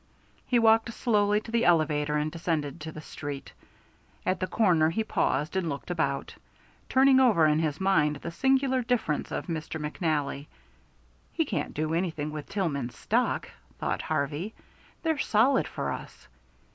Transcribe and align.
He 0.47 0.57
walked 0.57 0.91
slowly 0.91 1.39
to 1.41 1.51
the 1.51 1.63
elevator 1.65 2.17
and 2.17 2.31
descended 2.31 2.81
to 2.81 2.91
the 2.91 3.01
street. 3.01 3.53
At 4.25 4.39
the 4.39 4.47
corner 4.47 4.89
he 4.89 5.03
paused 5.03 5.55
and 5.55 5.69
looked 5.69 5.91
about, 5.91 6.33
turning 6.89 7.19
over 7.19 7.45
in 7.45 7.59
his 7.59 7.79
mind 7.79 8.15
the 8.15 8.31
singular 8.31 8.81
disappearance 8.81 9.29
of 9.31 9.45
Mr. 9.45 9.79
McNally. 9.79 10.47
"He 11.33 11.45
can't 11.45 11.75
do 11.75 11.93
anything 11.93 12.31
with 12.31 12.49
Tillman's 12.49 12.97
stock," 12.97 13.49
thought 13.77 14.01
Harvey. 14.01 14.55
"They're 15.03 15.19
solid 15.19 15.67
for 15.67 15.91
us." 15.91 16.27